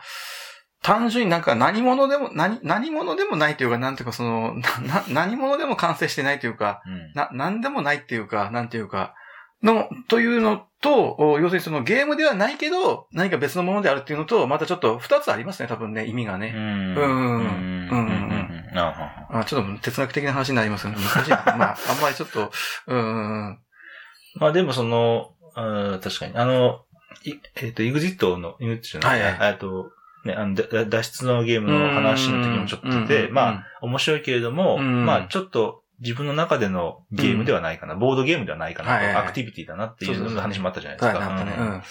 [0.82, 9.13] 単純になんか何者でも、何、何者でもないというか、なんていうかその、 な、な何者でも完成してないというか、うんな、なんでもないっていうか、なんていうか、
[9.63, 16.54] の、というのと、お要するにそのゲームではないけど、何か別のものであるっていうのと、またちょっと二つありますね、多分ね、意味がね。
[16.56, 16.95] うん。
[16.95, 18.69] うんうん。
[18.76, 20.95] ああちょっと哲学的な話になりますね。
[20.95, 21.32] 難しい。
[21.32, 22.52] まあ、 あんまりちょっと、
[22.88, 23.60] うん。
[24.36, 26.36] まあでもその、うん確かに。
[26.36, 26.82] あの、
[27.23, 29.91] いえっ、と、エグジットの、エグジットじゃない、はいはいえっと、
[30.26, 41.20] ね、あの、だ脱出のゲームの話の時にもちょっと言ってて、うんまあ、面白いけれども、うんまあ、ちょっと自分の中でのゲームではないかな、ボードゲームではないかなと、はいはいはいアクティビティだなっていそう話もあったじゃないですはい、か。
[41.20, 41.56] なったね。
[41.58, 41.84] ううんん。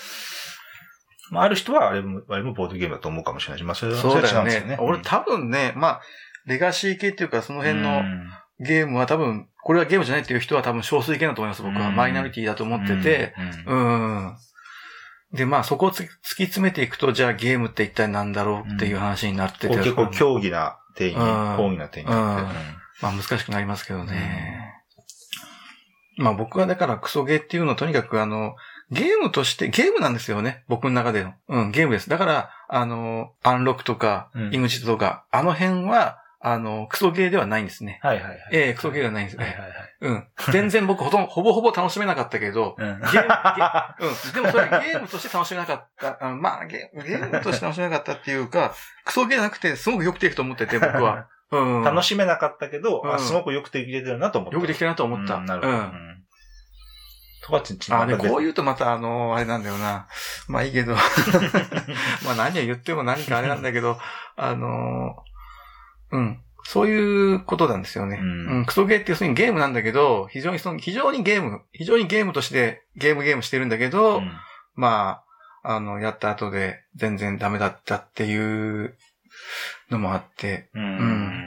[1.31, 4.77] まあ、ある人はあれも、あれもボードゲームだと思うかもしれないし、まあ、それはそうだよそれは違うんですよね。。
[4.77, 6.01] ね俺多分ね、まあ、
[6.47, 8.03] レガシー系っていうか、その辺の
[8.61, 11.89] ゲームは多分、これはゲームじゃないっていう人は多分少数意見だと思います、僕は。
[11.89, 13.35] うんマイナリティだと思ってて。、
[13.67, 14.37] うんうん。
[15.33, 16.09] で、まあそこをつ突き
[16.45, 19.77] 詰めていくと、じゃあゲームって一体何だろうっていう話になってて。
[19.77, 22.82] 結構競技な定義に、うん講義な定義になって。
[23.03, 24.83] まあ難しくなりますけどね。
[26.17, 28.55] まあ僕はだからクソゲーっていうのはとにかくあの、
[28.91, 30.65] ゲームとして、ゲームなんですよね。
[30.69, 31.33] 僕の中での。
[31.49, 32.11] うん、ゲームです。
[32.11, 38.01] だから、あの、アンロックとか、うんイグジットとか、あの辺は、あの、クソゲーではないんですね。
[38.03, 38.39] はいはいはい。
[38.53, 39.45] ええクソゲーではないんですね。
[39.45, 39.93] はいはいはい。
[40.01, 40.29] うん。
[40.53, 44.33] 全然僕ほとんど、 ほぼほぼ楽しめなかったけど、うんゲーム、ゲうん。
[44.35, 46.19] でもそれはゲームとして楽しめなかった。
[46.21, 51.29] あまあゲ、ゲームとして楽しめなかったっていうか、クソゲーじゃなくて、すごくよくできると思ってて、僕は。
[51.53, 51.83] うん。
[51.85, 54.57] 楽しめなかったけど、うんあすごくよくできてるなと思った。
[54.57, 55.37] よくできてるなと思った。
[55.37, 55.73] うんなるほど。
[55.73, 55.93] ううんん。
[57.45, 58.41] とかちちあ、で、こうう。
[58.41, 60.07] 言うとまた、あの、あれなんだよな。
[60.49, 60.95] まあいいけど。
[62.25, 63.99] まあ何を言っても何かあれなんだけど、
[64.37, 65.17] あの、
[66.11, 66.41] うん。
[66.65, 68.19] そういうことなんですよね。
[68.21, 68.67] うんうん。
[68.67, 74.33] クソゲーって要するにゲームなんだけど、非常にその、非常にゲーム、非常にゲームとしてゲームゲームしてるんだけど、うん
[74.75, 75.23] ま
[75.65, 78.97] あ、あの、やった後で全然ダメだったっていう
[79.91, 81.42] のもあって、うん。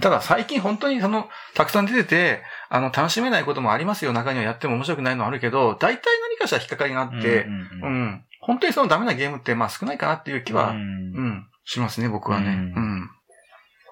[0.00, 4.12] ただ最近本当にその、たくさん出てて、あの、楽しめないこともありますよ。
[4.12, 8.24] 中にはやっても面白くないのあるけど、大体何かしら引っかかりがあって、うんううんん。
[8.40, 12.46] 本当にそのダメなゲームって、まあ少ないかなっていう気は、ううん、んしますね、僕はね。
[12.46, 12.56] ううん
[13.02, 13.10] ん。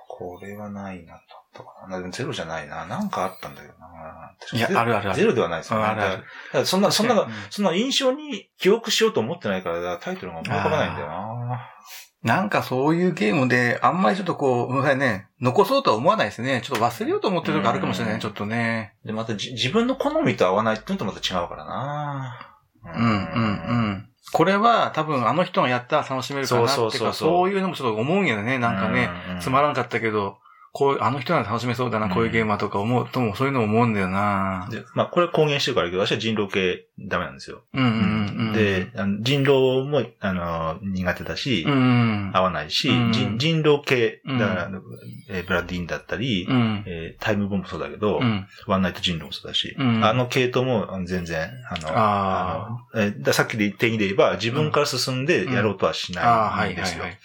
[0.09, 1.21] これはないな
[1.55, 1.65] と。
[1.91, 2.87] でもゼロじゃないな。
[2.87, 3.89] なんかあったんだけどな。
[4.53, 5.85] いやあるあるあるゼロではないですよね。
[5.85, 6.25] ある
[6.55, 11.61] あるそんな、そんなうん、そんな印象に記憶しようと思ってないから、タイトルが思い浮かばないんだよな。
[12.23, 16.63] なんかそういうゲームで、あんまりちょっとこう、ごめんなさいね、残そうとは思わないですね。
[16.65, 18.95] ちょっと忘れようと思ってるとこあるかもしれない、うんちょっとね。
[19.05, 22.39] で、またじ自分の好みと合わないってのとまた違うからな。
[22.85, 23.15] ううん、うん、う
[23.91, 24.09] ん。
[24.33, 28.59] これは多分あの人がやったら楽しめるかなっていうそうそうそうか、そういうのもちょっと思うんやね。
[28.59, 29.09] なんかね、
[29.41, 30.39] つまらんかったけど、
[30.79, 34.69] こう、あの人なら楽しめそうだな、こういうゲームはとか思うとも、そういうのも思うんだよな。
[34.71, 37.63] で、まあ、これ公言してるからだけど、私は人狼系ダメなんですよ。
[37.75, 38.53] うんうんうん。
[38.53, 42.31] で、あの人狼も、あの、苦手だし、うん。
[42.33, 44.71] 合わないし、うん人人狼系、うんだから、
[45.31, 46.85] えーブラッディーンだったり、うん。
[46.87, 48.47] えータイムボムもそうだけど、うん。
[48.69, 56.21] ワンナイト人狼もそうだし、うんあの系統も全然、あの、あのえーださっきで定義で言えば、自分から進んでやろうとはしあ。
[56.23, 57.03] ああ、はいないんですよ。
[57.03, 57.19] はいはい。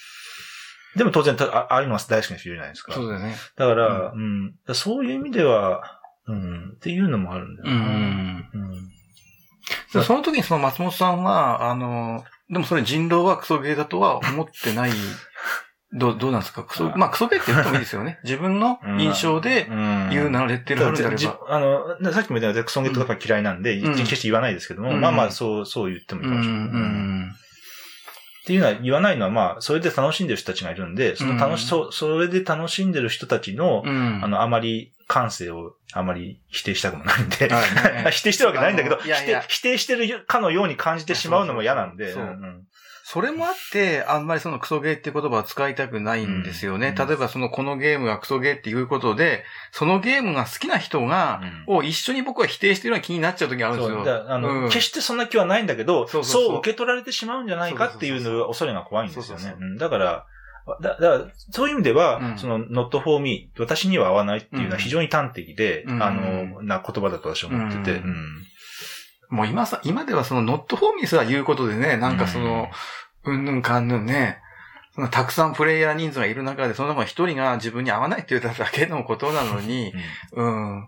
[0.96, 2.94] でも当然たあ、ああいうのが大好きな人いるじゃないですか。
[2.94, 3.36] そうだよね。
[3.56, 5.82] だから、うん、そういう意味では、
[6.28, 7.76] うん、っていうのもあるんだよな。
[7.76, 8.90] うん。
[9.94, 14.92] でその時にその松本さんは、あの、でもそれ人狼はクソゲーだとは思ってない。
[15.96, 16.64] どう、どうなんですか？
[16.64, 18.20] クソ、まあクソゲーって言ってもいいですよね。
[18.26, 21.38] 自分の印象でうん言うならレッテル貼るんであれじば。
[21.50, 26.62] あの、なさっきも言ったように、クソゲーとか嫌いなんで、うん決して言わないですけども、うんまあまあ、そう、そう言ってもいいかもしれない。
[26.62, 27.36] うんうん
[28.44, 34.20] っていうのは言わないのは、まあ、それで楽しんでる人たちがいるんで、その楽し、うんそそれで楽しんでる人たちの、うん。
[34.22, 38.12] あの、あまり感性をあまり否定したくもないんで、はいね。
[38.12, 39.46] 否定してるわけないんだけど、いやいや。
[39.48, 42.36] 否定否定してるかのように感じてしまうのも嫌なんで、そうそうそう。
[42.36, 42.68] うん
[43.14, 46.96] それもあって、あんまりそのクソゲーっていう言葉を使いたくないんですよね。
[46.98, 47.08] うん。
[47.08, 54.04] 例えばそのこのゲームがクソゲーっていうことで、そのゲームが好きな人が、うんを一緒に僕は否定してるような気になっちゃう時があるんですよ。
[54.04, 54.70] そうあの、うん。
[54.70, 56.48] 決してそんな気はないんだけど、そううそそう。
[56.48, 59.56] そう受け取られてしまうんじゃないかっていう恐れが怖いんですよね。
[59.78, 60.26] だから、
[60.82, 61.22] だだから、
[61.52, 62.38] そういう意味では、うん。
[62.40, 66.02] その、not for me、私には合わないっていうのは非常に端的で、うん。
[66.02, 68.10] あの、な言葉だと私は思ってて、ううん。
[68.10, 68.44] ん
[69.34, 72.68] もう今さ、今ではその not for me すら言うことでね、なんかその、
[73.26, 74.40] うんぬんかんぬんね、
[74.96, 79.94] そのたくさんプレイヤー人数がいる中で、その中の一人が自分に合わないって言っただけのことなのに、
[80.34, 80.88] うん。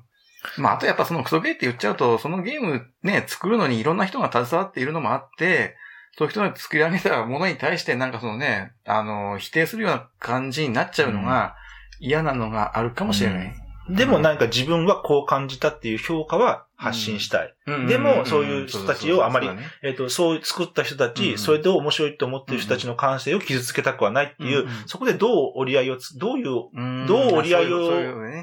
[0.57, 5.75] まあ、あとやっぱそのクソゲーって言っちゃうと、そのゲームね、作るのにいろんな人が携わっているのもあって、
[6.17, 11.55] そういう人が作り上げたものに対してなんかそのね、あの、否定するような感じになっちゃうのが
[11.99, 13.64] 嫌なのがあるかもしれない。
[13.89, 17.53] でもなんか自分はこう感じたっていう評価は発信したい。
[17.67, 17.87] うん。
[17.87, 19.49] でもそういう人たちをあまり
[19.83, 21.37] えっ、と、そう作った人たち、うん。
[21.37, 24.69] それで面白いと思ってる人たちの感性を傷つけたくはないっていう、うん。
[24.87, 27.05] そこでどう折り合いをつ、どういううん。
[27.07, 27.91] どう折り合いを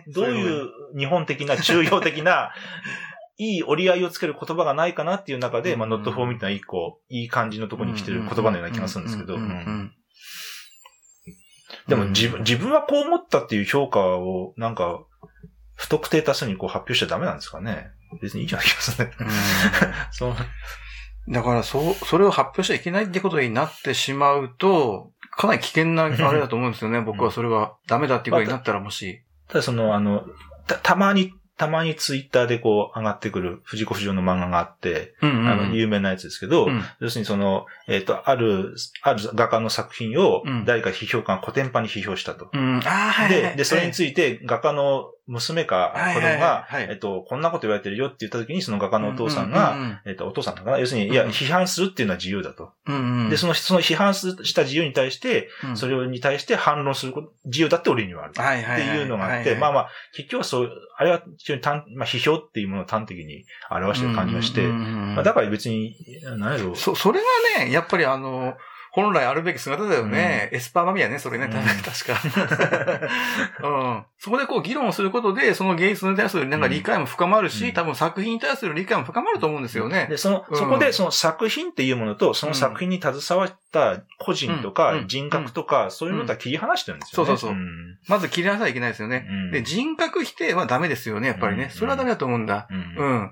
[0.09, 2.53] どういう日本的な、 中庸的な、
[3.37, 5.79] いい折り合いをつける言葉がないかなっていう中で、うん。
[5.81, 9.37] まあ、not for me ってのは一個、いい感じのところに来てる言葉のような気がするんですけど、
[11.89, 15.05] でも自分、自分はこう思ったっていう評価を、なんか、
[15.75, 17.91] 不特定多数にこう発表しちゃダメなんですかね。
[18.21, 19.15] 別にいいじゃない気がするね。
[19.21, 19.29] うん
[20.13, 20.37] そう。
[21.29, 27.01] だから、そう、それを発表しちゃいけないってことになってしまうと、かなり危険なあれだと思うんですよね。
[27.01, 29.23] 僕はそれはダメだっていうことになったらもし。
[29.49, 30.25] ただその、あの、
[30.67, 31.33] た、たまに、
[31.63, 42.51] たまにツイッターでこう上がってくる藤子不二雄の漫画があって、うんあの、有名なやつですけど、うん要するにその、えっ、と、ある、ある画家の作品をうん誰か批評家が古典版に批評したと。
[42.53, 42.81] うん。
[43.29, 46.89] で、で、それについて画家の娘か子供が、はい。
[46.91, 52.73] えっと、こんなこと言われてるよって言った時に、その画家のお父さんが、うんえっと、お父さんだから、要するに、いや、うん批判するっていうのは自由だと。
[53.31, 55.77] で、その、その批判した自由に対して、うん。
[55.77, 58.33] それに対して反論すること、自由だって俺にはある。
[58.33, 64.69] っていうのがあって、まあまあ、結局はそう、あれは非常に単、まあ、批評っていうものを端的に表してる感じがして、
[65.23, 65.97] だから別に、
[66.37, 66.77] 何やろう。
[66.77, 67.21] そ、それ
[67.57, 68.57] がね、やっぱりあの、
[68.95, 70.51] 本来あるべき姿だよね。
[70.53, 71.53] エスパーマミやね、それね、うん
[71.83, 73.09] 確か。
[73.63, 74.05] うん。
[74.19, 80.09] そこでこう議論をすることで、その芸術に対するなんか理解も深まるし、うん多分作品に対する理解も深まると思うんですよね。
[80.11, 87.27] で、その、うんそこでその作品っていうものと、その作品に携わった個人とかうん人格とか、そういうのとは切り離してるんですよね。
[87.29, 89.27] そうそうそううんまず切り離さなきゃいけないですよね。
[89.27, 91.65] うんで、人格否定はダメですよね、やっぱりね。
[91.65, 92.69] うんそれはダメだと思うんだ。
[92.71, 93.31] うんうん。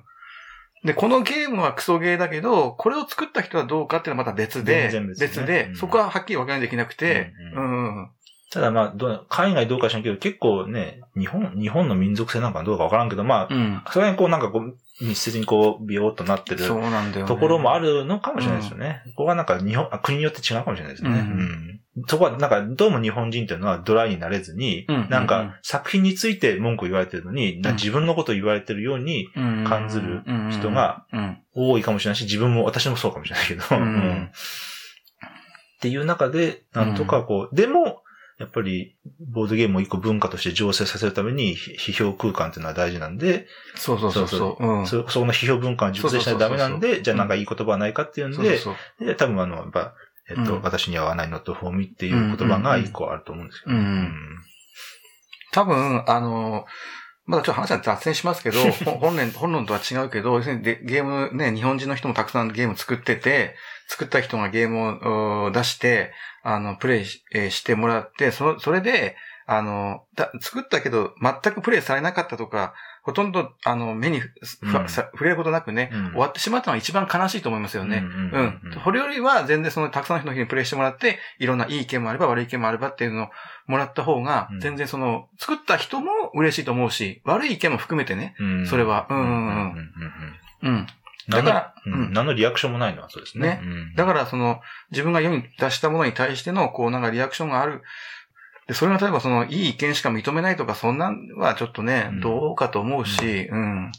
[0.84, 8.10] で、このゲームはクソゲーだけど、これを作った人はどうかっていうのはまた別で、全然別ね別で、うんそこははっきり分からないといけなくて、ううんん。
[8.50, 13.82] ただまあ海外どうか知らんけど、結構ね、日本、日本の民族性なんかどうかわからんけど、まあ、うん。
[13.92, 17.28] それにこうなんかこう、密接にこう、ビヨーっとなってるそうなんだよ、ね。
[17.28, 19.02] ところもあるのかもしれないですよね。
[19.16, 21.10] ここはなんか日本、あ国によって違うかもしれないですね。
[21.10, 21.79] ううんん。
[22.06, 33.82] そこはなんか、どうも日本人っていうのはドライになれずに、なんか作品について文句言われてるのに、自分のことを言われてるように感じる人がうん、多いかもしれないし、自分も、私もそうかもしれないけど、うん。
[33.82, 34.24] うん。
[34.24, 34.28] っ
[35.80, 38.02] ていう中で、なんとかこう、でも、
[38.38, 44.66] やっぱり、ボードゲームを一個文化として醸成させるために、ひ批評空間っていうのは大事なんで、そうそうそうそう。
[44.66, 44.86] うん。
[44.86, 48.58] そそこの批評文化を熟成しないとダメなんで、じゃあなんかいい言葉はないかっていうんで、
[48.98, 49.94] で、多分あの、やっぱ、
[50.30, 53.76] えっと、うん私には合わない not for me っていう言葉が一個あると思うんですけど。
[53.76, 54.38] うん。
[55.52, 56.64] 多分、あの、
[57.26, 63.56] まだちょっと話は脱線しますけど、 ほ本年、本論とは違うけど、要するにでゲームね、日本人の人もたくさんゲーム作ってて、
[63.88, 66.12] 作った人がゲームをお出して、
[66.42, 69.16] あの、プレイし,、えーしてもらって、その、それで、
[69.52, 74.30] あの、だ作ったけど、全くプレイされなかったとか、ほとんど、あの、目にふ
[74.62, 74.88] ふうん。
[74.88, 76.06] さ触れることなくね、うん。
[76.10, 77.96] 終わってしまったのが一番悲しいと思いますよね。
[77.96, 78.80] うんうん。
[78.84, 83.28] これよりは全然そのたくさんの人の人にプレイしてもらって、いろんないい意見もあれば悪い意見もあればっていうのを
[83.66, 84.60] もらった方がう、ん。
[84.60, 88.36] 全然その、作った人も嬉しいと思うし、悪い意見も含めてね。
[88.38, 88.66] うん。
[88.68, 89.08] それは。
[89.10, 89.26] うんうん
[90.62, 90.70] うん。
[90.70, 90.86] うん
[91.28, 91.92] だからうん。
[91.92, 92.12] うん。
[92.12, 93.48] 何のリアクションもないのはそうですね。
[93.48, 93.60] ね。
[93.62, 93.94] うん。
[93.94, 94.60] だからその、
[94.90, 97.82] 自分が世に出したものに対しての、こうなんかリアクションがある
[98.70, 103.90] で、それが例えばその、いい意見しか認めないとか、そんなんはちょっとね、うんどうかと思うし、うん。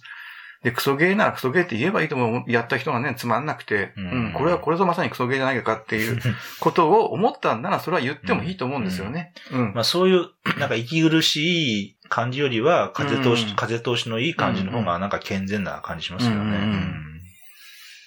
[0.63, 2.49] で、クソゲーならクソゲーって言えばいいと思う。
[2.49, 6.21] やった人がね、つまんなくて、ううんん、これはこれぞまさにクソゲーじゃないかっていう
[6.61, 9.33] ことを思ったんなら、それは言ってもいいと思うんですよね。
[9.51, 9.73] うん。
[9.73, 16.37] まあそういう、 なんか息苦しい感じよりは、風通し、うん風通しのいい感じの方がなんか健全な感じしますよね。
[16.37, 17.10] うんうん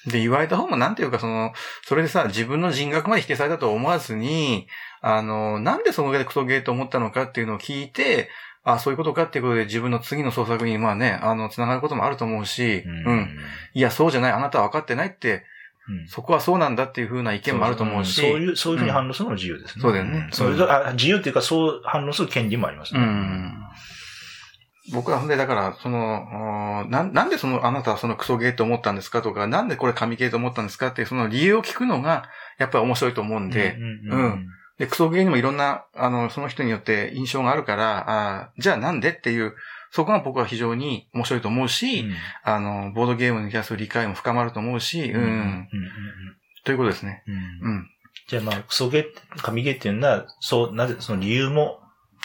[0.07, 4.67] で、言われた方もなんていうか、その、それでさ、自分の人格まで否定されたと思わずに、
[5.01, 8.29] あの、なんでその上でクソゲーと思ったのかっていうのを聞いて、
[8.65, 13.39] あ、そういうことかっていうことで自分の次の創作に、まあね、あの、繋がることもあると思うし、ううんん。
[13.75, 15.45] いや、そうじゃない、あなたは分かってないって、
[15.87, 19.83] うんそこはそうなんだっていう風な意見もあると思うし、そういう、そういうふうに反応するのも自由ですね。
[19.83, 23.01] そうだよねんそれが、あ自由っていうか、そう反応する権利もありますね。
[23.01, 23.55] うん。
[24.93, 32.25] 僕はほんで、だから、その、おなん、なんでその、あなたはそのクソゲーと思ったんですかとか、なんでこれ神ゲーと思ったんですかっていう、その理由を聞くのが、
[32.59, 34.47] やっぱり面白いと思うんで、うんうん
[34.79, 39.55] で、クソゲーにもいろんな、あの、その人によって印象があるから、あーじゃあなんでっていう、
[39.93, 42.15] そこが僕は非常に面白いと思うし、うん。
[42.43, 45.69] あの、ボードゲームに対する理解も深まると思うし、うん、うんうん
[46.65, 47.23] ということですね。
[47.29, 47.35] うん。
[47.35, 47.41] うん。
[47.41, 47.91] うん。
[48.27, 49.05] じゃあまあ、クソゲー、
[49.37, 51.79] 神ゲーっていうのは、そう、なぜ、その理由も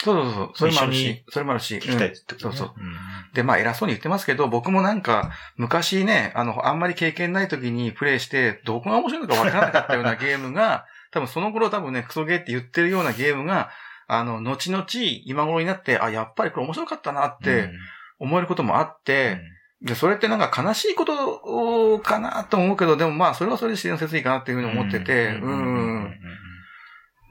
[0.04, 0.52] そうそうそう。
[0.56, 1.76] それもあるし、それもあるし。
[1.76, 2.56] 聞きたいうんってことね。
[2.58, 2.96] そうそううん
[3.34, 13.70] で、まあ偉そうに言ってますけど、僕もなんか、昔ね、あの、あんまり経験ない時にプレイして、どこが面白いのかわからなかったようなゲームが、 多分その頃多分ね、クソゲーって言ってるようなゲームが、
[14.08, 14.86] あの、後々、
[15.26, 17.70] 今頃になって、あ、やっぱりこれ面白かったなって
[18.18, 19.42] 思えることもあって、
[19.82, 26.20] で、それってなんか悲しいことかなと思うけど、でもまあ、それはそれで自然の説いいかなっていうふうに思ってて、うん。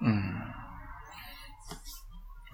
[0.02, 0.37] うん。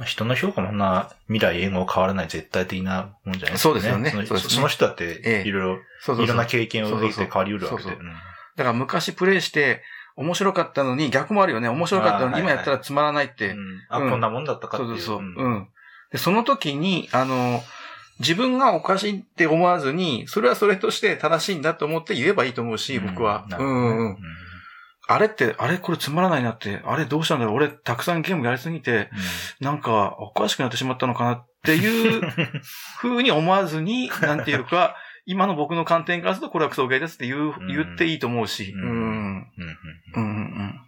[0.03, 5.79] 人の評価もそんな未来永劫変わらない絶対的なもんじゃないそうですよねそうですねその人だっええて、いろい
[6.09, 6.25] ろ。
[6.25, 7.91] いろんな経験を経て変わりうるわけで。
[8.57, 9.83] だから昔プレイして、
[10.17, 11.69] 面白かったのに、逆もあるよね。
[11.69, 13.51] 面白かったのに、今やったらつまらないって。
[13.51, 14.99] うんあ、うんこんなもんだったかっていうう。
[14.99, 15.23] そそうそう。
[15.23, 15.69] んうん。
[16.13, 17.63] で、その時に、あの、
[18.21, 23.45] 自分がおかしいって思わずに、それはそれとして正しいんだと思って言えばいいと思うし、僕は。
[23.59, 24.19] うんうん。
[25.07, 27.55] あれって、あれこれつまらないなって、あれどうしたんだろう。
[27.57, 29.11] 俺たくさんゲームやりすぎて、
[29.61, 32.23] なんかおかしくなってしまったのかなっていう
[33.01, 37.67] 風に思わずに、なんていうか、今の僕の観点からするとこれはクソゲーですって言う、うん。
[37.67, 38.73] 言っていいと思うし。
[38.75, 38.85] ううん。
[38.85, 38.91] ん。
[38.91, 38.93] うん。
[38.97, 39.49] うん。
[40.15, 40.81] うんうんうん。